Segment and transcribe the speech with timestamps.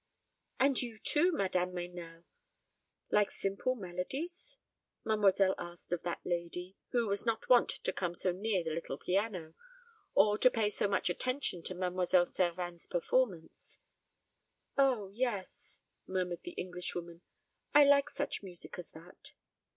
[0.59, 2.23] "And you, too, Madame Meynell,
[3.11, 4.57] like simple melodies?"
[5.05, 8.97] mademoiselle asked of that lady, who was not wont to come so near the little
[8.97, 9.53] piano,
[10.15, 13.77] or to pay so much attention to Mademoiselle Servin's performance.
[14.75, 17.21] "O yes," murmured the Englishwoman,
[17.75, 19.33] "I like such music as that."